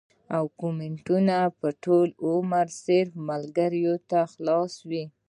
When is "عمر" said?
2.27-2.65